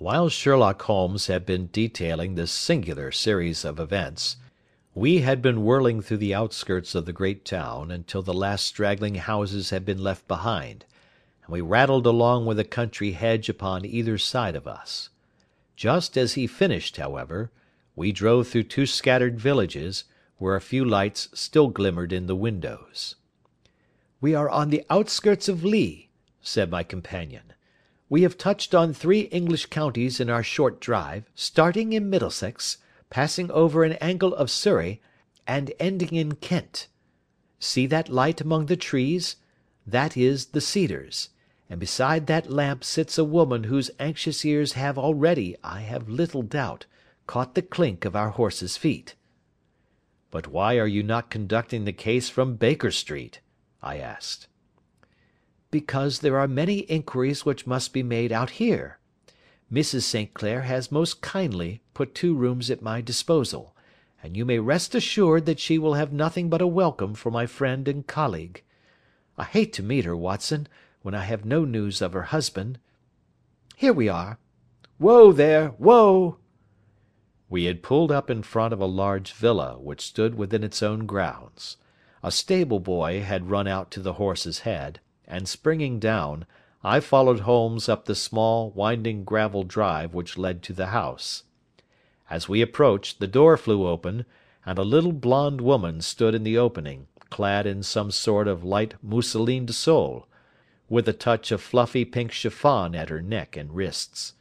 [0.00, 4.36] While Sherlock Holmes had been detailing this singular series of events,
[4.94, 9.16] we had been whirling through the outskirts of the great town until the last straggling
[9.16, 10.84] houses had been left behind,
[11.42, 15.10] and we rattled along with a country hedge upon either side of us.
[15.74, 17.50] Just as he finished, however,
[17.96, 20.04] we drove through two scattered villages,
[20.36, 23.16] where a few lights still glimmered in the windows.
[24.20, 26.08] "We are on the outskirts of Lee,"
[26.40, 27.52] said my companion.
[28.10, 32.78] We have touched on three English counties in our short drive, starting in Middlesex,
[33.10, 35.02] passing over an angle of Surrey,
[35.46, 36.88] and ending in Kent.
[37.58, 39.36] See that light among the trees?
[39.86, 41.28] That is the Cedars,
[41.68, 46.42] and beside that lamp sits a woman whose anxious ears have already, I have little
[46.42, 46.86] doubt,
[47.26, 49.16] caught the clink of our horses' feet.
[50.30, 53.40] "But why are you not conducting the case from Baker Street?"
[53.82, 54.46] I asked
[55.70, 58.98] because there are many inquiries which must be made out here.
[59.70, 60.02] Mrs.
[60.02, 60.32] St.
[60.32, 63.76] Clair has most kindly put two rooms at my disposal,
[64.22, 67.44] and you may rest assured that she will have nothing but a welcome for my
[67.44, 68.62] friend and colleague.
[69.36, 70.68] I hate to meet her, Watson,
[71.02, 72.78] when I have no news of her husband.
[73.76, 74.38] Here we are.
[74.96, 75.68] Whoa, there!
[75.78, 76.38] Whoa!"
[77.50, 81.06] We had pulled up in front of a large villa which stood within its own
[81.06, 81.76] grounds.
[82.22, 86.46] A stable boy had run out to the horse's head and springing down,
[86.82, 91.44] I followed Holmes up the small, winding gravel drive which led to the house.
[92.30, 94.24] As we approached, the door flew open,
[94.66, 98.94] and a little blonde woman stood in the opening, clad in some sort of light
[99.02, 100.24] mousseline de soie,
[100.88, 104.34] with a touch of fluffy pink chiffon at her neck and wrists.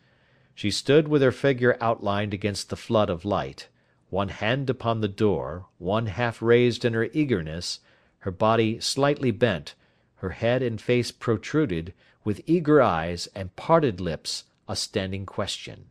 [0.55, 3.67] She stood with her figure outlined against the flood of light,
[4.09, 7.79] one hand upon the door, one half raised in her eagerness,
[8.19, 9.75] her body slightly bent,
[10.17, 15.89] her head and face protruded, with eager eyes and parted lips, a standing question.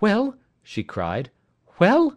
[0.00, 1.30] "Well?" she cried.
[1.78, 2.16] "Well?"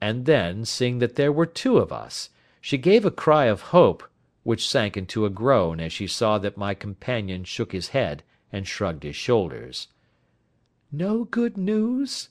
[0.00, 4.08] And then, seeing that there were two of us, she gave a cry of hope,
[4.44, 8.22] which sank into a groan as she saw that my companion shook his head
[8.52, 9.88] and shrugged his shoulders.
[10.92, 12.28] "No good news?"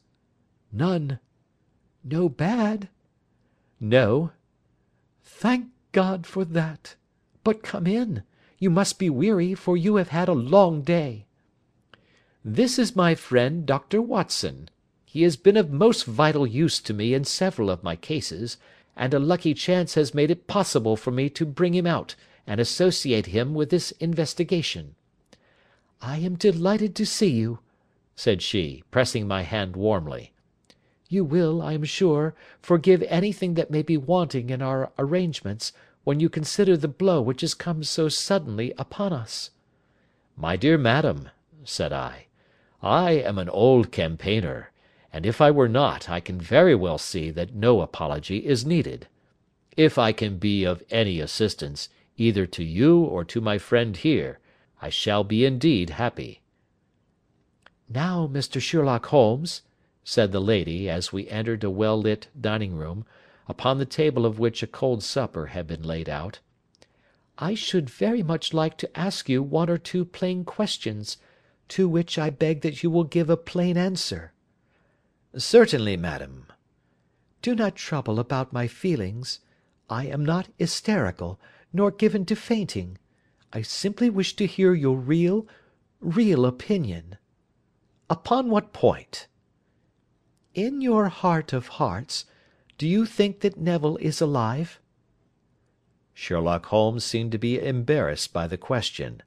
[0.72, 1.20] "None."
[2.04, 2.88] "No bad?"
[3.80, 4.32] "No."
[5.24, 6.96] "Thank God for that.
[7.46, 8.24] But come in.
[8.58, 11.28] You must be weary, for you have had a long day.
[12.44, 14.02] This is my friend Dr.
[14.02, 14.68] Watson.
[15.06, 18.58] He has been of most vital use to me in several of my cases,
[18.98, 22.16] and a lucky chance has made it possible for me to bring him out,
[22.48, 24.96] and associate him with this investigation.
[26.02, 27.60] I am delighted to see you,"
[28.16, 30.32] said she, pressing my hand warmly.
[31.10, 35.74] "You will, I am sure, forgive anything that may be wanting in our arrangements,
[36.06, 39.50] when you consider the blow which has come so suddenly upon us."
[40.38, 41.30] "My dear madam,"
[41.64, 42.28] said I,
[42.80, 44.72] "I am an old campaigner,
[45.12, 49.08] and if I were not I can very well see that no apology is needed.
[49.76, 54.38] If I can be of any assistance, either to you or to my friend here,
[54.80, 56.42] I shall be indeed happy."
[57.90, 58.62] "Now, Mr.
[58.62, 59.64] Sherlock Holmes,"
[60.04, 63.08] said the lady, as we entered a well lit dining room
[63.48, 66.40] upon the table of which a cold supper had been laid out,
[67.38, 71.18] "I should very much like to ask you one or two plain questions,
[71.68, 74.34] to which I beg that you will give a plain answer."
[75.38, 76.48] "Certainly, madam."
[77.42, 79.42] "Do not trouble about my feelings.
[79.90, 81.40] I am not hysterical,
[81.72, 82.98] nor given to fainting.
[83.54, 85.48] I simply wish to hear your real,
[86.00, 87.18] real opinion."
[88.10, 89.28] "Upon what point?"
[90.54, 92.26] "In your heart of hearts.
[92.78, 94.82] Do you think that Neville is alive?"
[96.14, 99.24] Sherlock Holmes seemed to be embarrassed by the question.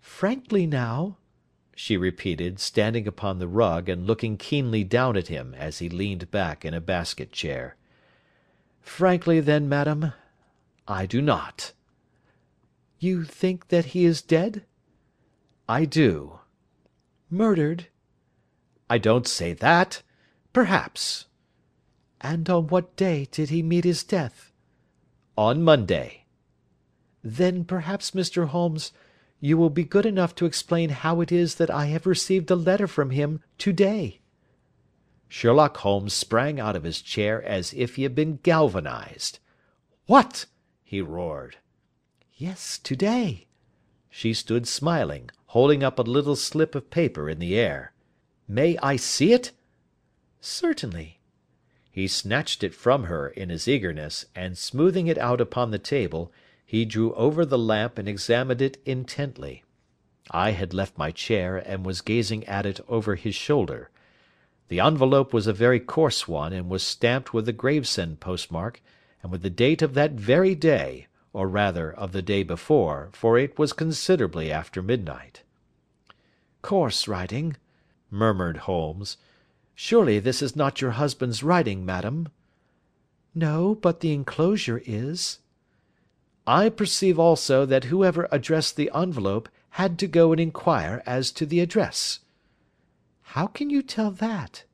[0.00, 1.18] "Frankly now,"
[1.76, 6.32] she repeated, standing upon the rug and looking keenly down at him as he leaned
[6.32, 7.76] back in a basket chair.
[8.80, 10.12] "Frankly, then, madam,
[10.88, 11.72] I do not."
[12.98, 14.64] "You think that he is dead?"
[15.68, 16.40] "I do."
[17.30, 17.86] "Murdered?"
[18.90, 20.02] "I don't say that.
[20.52, 21.27] Perhaps.
[22.20, 24.52] And on what day did he meet his death?"
[25.36, 26.24] "On Monday."
[27.22, 28.48] "Then perhaps, Mr.
[28.48, 28.92] Holmes,
[29.40, 32.56] you will be good enough to explain how it is that I have received a
[32.56, 34.20] letter from him to day."
[35.28, 39.38] Sherlock Holmes sprang out of his chair as if he had been galvanised.
[40.06, 40.46] "What!"
[40.82, 41.58] he roared.
[42.34, 43.46] "Yes, to day."
[44.10, 47.92] She stood smiling, holding up a little slip of paper in the air.
[48.48, 49.52] "May I see it?"
[50.40, 51.17] "Certainly.
[51.98, 56.30] He snatched it from her in his eagerness, and smoothing it out upon the table,
[56.64, 59.64] he drew over the lamp and examined it intently.
[60.30, 63.90] I had left my chair, and was gazing at it over his shoulder.
[64.68, 68.80] The envelope was a very coarse one, and was stamped with the Gravesend postmark,
[69.20, 73.36] and with the date of that very day, or rather of the day before, for
[73.36, 75.42] it was considerably after midnight.
[76.62, 77.56] "Coarse writing,"
[78.08, 79.16] murmured Holmes.
[79.80, 82.30] "Surely this is not your husband's writing, madam?"
[83.32, 85.38] "No, but the enclosure is."
[86.48, 89.48] "I perceive also that whoever addressed the envelope
[89.78, 92.18] had to go and inquire as to the address."
[93.22, 94.64] "How can you tell that?"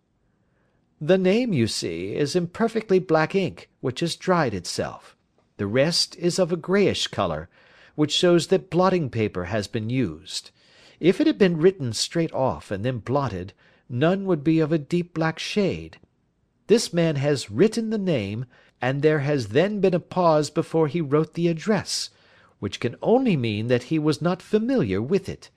[1.02, 5.14] "The name, you see, is in perfectly black ink, which has dried itself.
[5.58, 7.50] The rest is of a greyish colour,
[7.94, 10.50] which shows that blotting paper has been used.
[10.98, 13.52] If it had been written straight off, and then blotted,
[13.88, 15.98] none would be of a deep black shade.
[16.66, 18.46] This man has written the name,
[18.80, 22.10] and there has then been a pause before he wrote the address,
[22.58, 25.50] which can only mean that he was not familiar with it.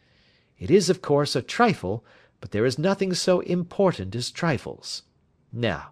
[0.59, 2.06] It is, of course, a trifle,
[2.41, 5.03] but there is nothing so important as trifles.
[5.51, 5.91] Now,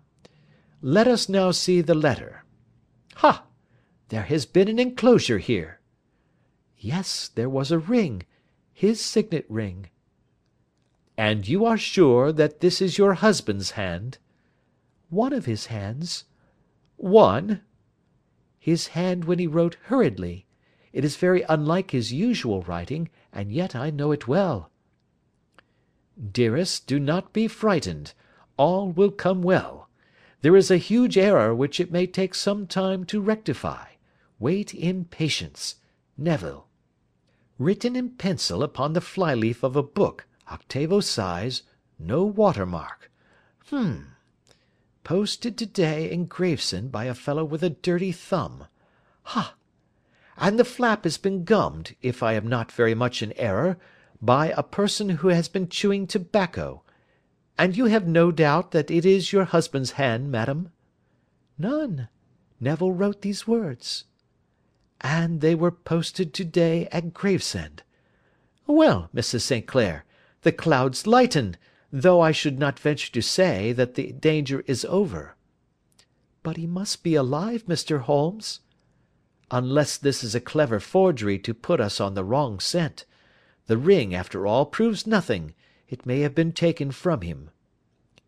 [0.81, 2.43] let us now see the letter.
[3.15, 3.45] Ha!
[4.09, 5.79] There has been an enclosure here.
[6.77, 8.23] Yes, there was a ring
[8.75, 9.89] his signet ring."
[11.17, 14.17] "And you are sure that this is your husband's hand?"
[15.09, 16.25] "One of his hands."
[16.97, 17.61] "One?"
[18.59, 20.45] "His hand when he wrote hurriedly.
[20.91, 24.71] It is very unlike his usual writing, and yet I know it well."
[26.33, 28.11] "Dearest, do not be frightened.
[28.57, 29.87] All will come well.
[30.41, 33.85] There is a huge error which it may take some time to rectify.
[34.37, 35.75] Wait in patience.
[36.17, 36.67] Neville.
[37.57, 41.63] Written in pencil upon the fly leaf of a book, octavo size,
[41.97, 43.11] no watermark.
[43.69, 44.15] Hum.
[45.03, 48.65] Posted to day in Gravesend by a fellow with a dirty thumb.
[49.23, 49.55] Ha!
[50.37, 53.77] And the flap has been gummed, if I am not very much in error,
[54.21, 56.83] by a person who has been chewing tobacco.
[57.57, 60.71] And you have no doubt that it is your husband's hand, madam?"
[61.57, 62.09] "None.
[62.59, 64.05] Neville wrote these words."
[65.01, 67.83] And they were posted to day at Gravesend.
[68.65, 69.41] Well, Mrs.
[69.41, 69.67] St.
[69.67, 70.04] Clair,
[70.45, 71.57] the clouds lighten,
[71.91, 75.35] though I should not venture to say that the danger is over."
[76.43, 78.01] "But he must be alive, Mr.
[78.01, 78.59] Holmes."
[79.49, 83.05] "Unless this is a clever forgery to put us on the wrong scent.
[83.65, 85.55] The ring, after all, proves nothing.
[85.89, 87.49] It may have been taken from him."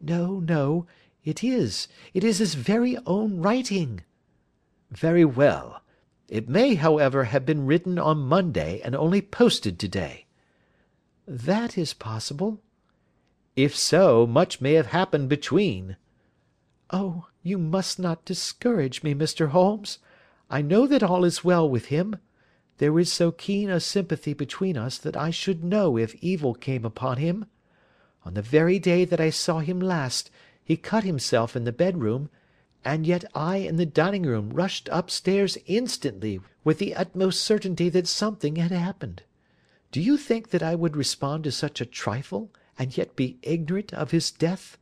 [0.01, 0.87] "No, no.
[1.23, 1.87] It is.
[2.15, 4.03] It is his very own writing."
[4.89, 5.83] "Very well.
[6.29, 10.26] It may, however, have been written on Monday, and only posted to day."
[11.29, 12.61] "That is possible."
[13.57, 15.97] "If so, much may have happened between."
[16.89, 19.49] "Oh, you must not discourage me, Mr.
[19.49, 19.99] Holmes.
[20.49, 22.15] I know that all is well with him.
[22.77, 26.85] There is so keen a sympathy between us that I should know if evil came
[26.85, 27.47] upon him.
[28.23, 30.31] On the very day that I saw him last,
[30.63, 32.29] he cut himself in the bedroom
[32.85, 38.07] and yet I in the dining room rushed upstairs instantly with the utmost certainty that
[38.07, 39.23] something had happened.
[39.89, 43.93] Do you think that I would respond to such a trifle, and yet be ignorant
[43.93, 44.77] of his death?"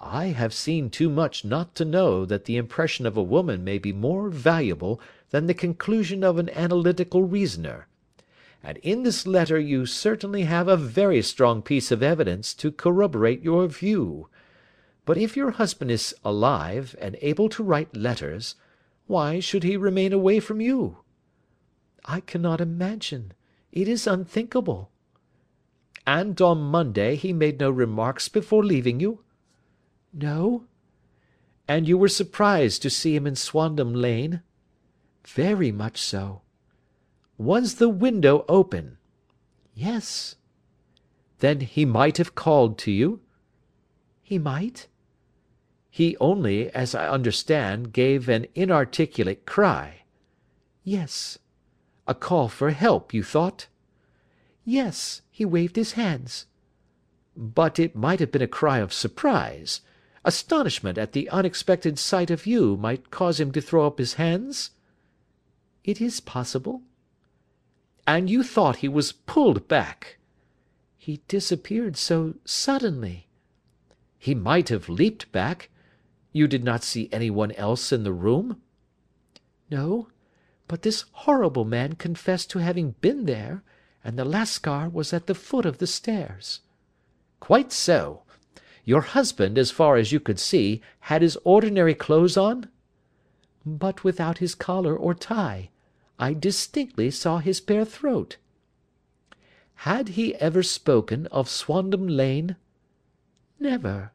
[0.00, 3.76] "I have seen too much not to know that the impression of a woman may
[3.76, 7.86] be more valuable than the conclusion of an analytical reasoner.
[8.62, 13.42] And in this letter you certainly have a very strong piece of evidence to corroborate
[13.42, 14.28] your view.
[15.04, 18.54] But if your husband is alive, and able to write letters,
[19.06, 20.98] why should he remain away from you?"
[22.06, 23.34] "I cannot imagine.
[23.76, 24.90] It is unthinkable."
[26.06, 29.22] "And on Monday he made no remarks before leaving you?"
[30.14, 30.64] "No."
[31.68, 34.40] "And you were surprised to see him in Swandam Lane?"
[35.26, 36.40] "Very much so."
[37.36, 38.96] "Was the window open?"
[39.74, 40.36] "Yes."
[41.40, 43.20] "Then he might have called to you?"
[44.22, 44.88] "He might."
[45.90, 50.04] He only, as I understand, gave an inarticulate cry."
[50.82, 51.38] "Yes."
[52.08, 53.66] "A call for help, you thought?"
[54.64, 55.22] "Yes.
[55.28, 56.46] He waved his hands."
[57.36, 59.80] "But it might have been a cry of surprise.
[60.24, 64.70] Astonishment at the unexpected sight of you might cause him to throw up his hands?"
[65.82, 66.82] "It is possible."
[68.06, 70.18] "And you thought he was pulled back?"
[70.96, 73.26] "He disappeared so suddenly."
[74.16, 75.70] "He might have leaped back.
[76.32, 78.62] You did not see anyone else in the room?"
[79.70, 80.08] "No.
[80.68, 83.62] But this horrible man confessed to having been there,
[84.02, 86.60] and the Lascar was at the foot of the stairs."
[87.38, 88.22] "Quite so.
[88.84, 92.68] Your husband, as far as you could see, had his ordinary clothes on?"
[93.64, 95.70] "But without his collar or tie.
[96.18, 98.36] I distinctly saw his bare throat."
[99.80, 102.56] Had he ever spoken of Swandam Lane?
[103.60, 104.12] Never.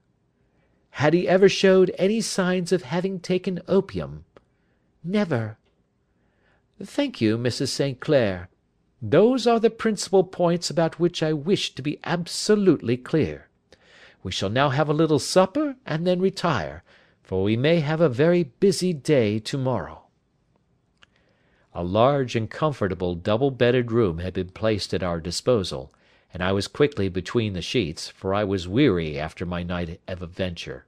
[0.91, 4.25] Had he ever showed any signs of having taken opium?
[5.03, 5.57] Never.
[6.83, 7.69] Thank you, Mrs.
[7.69, 7.99] St.
[7.99, 8.49] Clair.
[9.01, 13.49] Those are the principal points about which I wish to be absolutely clear.
[14.23, 16.83] We shall now have a little supper, and then retire,
[17.23, 20.03] for we may have a very busy day to morrow.
[21.73, 25.93] A large and comfortable double bedded room had been placed at our disposal,
[26.33, 30.21] and I was quickly between the sheets, for I was weary after my night of
[30.21, 30.85] adventure.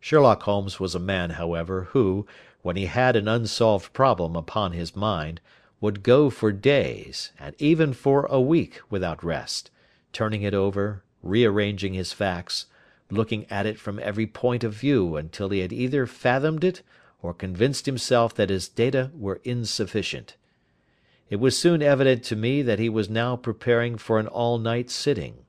[0.00, 2.26] Sherlock Holmes was a man, however, who,
[2.64, 5.38] when he had an unsolved problem upon his mind,
[5.82, 9.70] would go for days, and even for a week, without rest,
[10.14, 12.64] turning it over, rearranging his facts,
[13.10, 16.80] looking at it from every point of view until he had either fathomed it
[17.20, 20.34] or convinced himself that his data were insufficient.
[21.28, 25.44] It was soon evident to me that he was now preparing for an all-night sitting.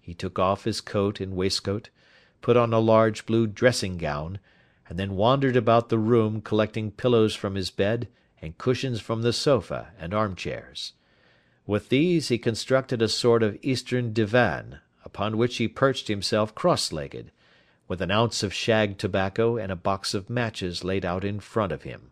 [0.00, 1.88] He took off his coat and waistcoat,
[2.42, 4.38] put on a large blue dressing gown,
[4.88, 8.08] and then wandered about the room collecting pillows from his bed
[8.42, 10.92] and cushions from the sofa and armchairs.
[11.66, 17.30] With these he constructed a sort of Eastern divan, upon which he perched himself cross-legged,
[17.88, 21.72] with an ounce of shag tobacco and a box of matches laid out in front
[21.72, 22.10] of him.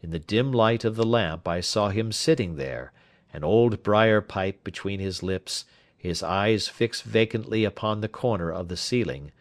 [0.00, 2.92] In the dim light of the lamp I saw him sitting there,
[3.32, 5.64] an old briar pipe between his lips,
[5.96, 9.32] his eyes fixed vacantly upon the corner of the ceiling,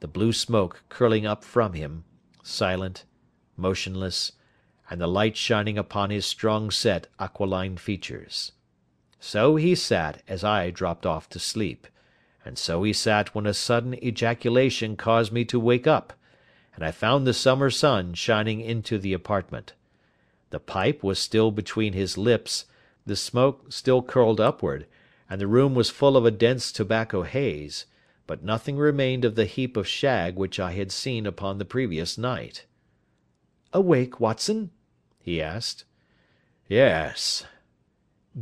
[0.00, 2.04] the blue smoke curling up from him,
[2.42, 3.04] silent,
[3.56, 4.32] motionless,
[4.90, 8.52] and the light shining upon his strong set aquiline features.
[9.20, 11.86] So he sat as I dropped off to sleep,
[12.44, 16.12] and so he sat when a sudden ejaculation caused me to wake up,
[16.74, 19.74] and I found the summer sun shining into the apartment.
[20.50, 22.66] The pipe was still between his lips,
[23.04, 24.86] the smoke still curled upward,
[25.28, 27.84] and the room was full of a dense tobacco haze,
[28.28, 32.18] but nothing remained of the heap of shag which I had seen upon the previous
[32.18, 32.66] night.
[33.72, 34.70] "Awake, Watson?"
[35.18, 35.84] he asked.
[36.68, 37.46] "Yes."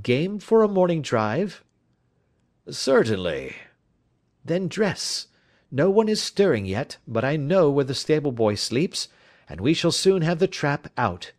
[0.03, 1.63] "Game for a morning drive?"
[2.69, 3.55] "Certainly."
[4.45, 5.29] "Then dress.
[5.71, 9.07] No one is stirring yet, but I know where the stable boy sleeps,
[9.49, 11.31] and we shall soon have the trap out."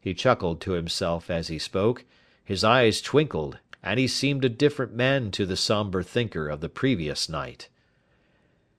[0.00, 2.06] He chuckled to himself as he spoke,
[2.42, 6.68] his eyes twinkled, and he seemed a different man to the sombre thinker of the
[6.68, 7.68] previous night.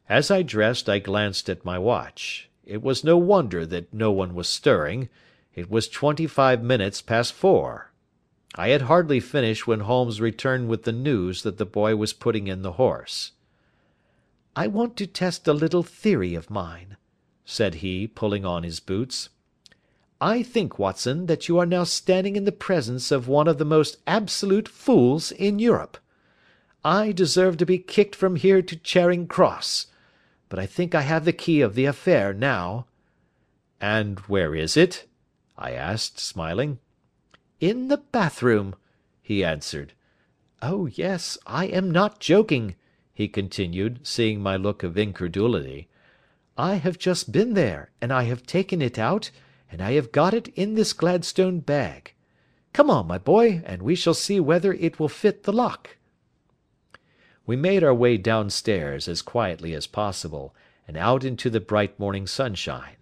[0.08, 2.50] As I dressed I glanced at my watch.
[2.66, 5.10] It was no wonder that no one was stirring.
[5.54, 7.92] It was twenty five minutes past four.
[8.56, 12.48] I had hardly finished when Holmes returned with the news that the boy was putting
[12.48, 13.32] in the horse.
[14.56, 16.96] "I want to test a little theory of mine,"
[17.44, 19.30] said he, pulling on his boots.
[20.26, 23.66] "I think, Watson, that you are now standing in the presence of one of the
[23.66, 25.98] most absolute fools in Europe.
[26.82, 29.88] I deserve to be kicked from here to Charing Cross.
[30.48, 32.86] But I think I have the key of the affair now."
[33.82, 35.10] "And where is it?"
[35.58, 36.80] I asked, smiling.
[37.60, 38.76] "In the bathroom,"
[39.22, 39.92] he answered.
[40.62, 42.76] "Oh yes, I am not joking,"
[43.14, 45.90] he continued, seeing my look of incredulity.
[46.58, 49.32] "I have just been there, and I have taken it out,
[49.74, 52.14] and I have got it in this Gladstone bag.
[52.74, 55.98] Come on, my boy, and we shall see whether it will fit the lock."
[57.48, 60.54] We made our way downstairs as quietly as possible,
[60.88, 62.98] and out into the bright morning sunshine.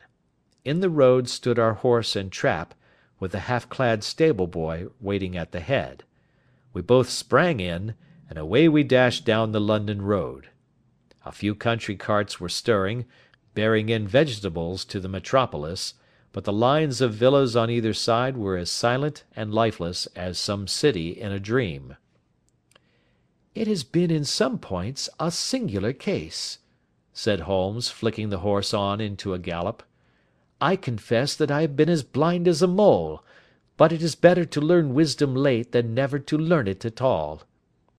[0.63, 2.73] In the road stood our horse and trap,
[3.19, 6.05] with the half clad stable boy waiting at the head.
[6.71, 7.95] We both sprang in,
[8.29, 10.47] and away we dashed down the London road.
[11.25, 13.05] A few country carts were stirring,
[13.55, 15.95] bearing in vegetables to the metropolis,
[16.33, 20.67] but the lines of villas on either side were as silent and lifeless as some
[20.67, 21.95] city in a dream.
[23.53, 26.59] "It has been in some points a singular case,"
[27.11, 29.83] said Holmes, flicking the horse on into a gallop.
[30.61, 33.23] I confess that I have been as blind as a mole,
[33.75, 37.43] but it is better to learn wisdom late than never to learn it at all.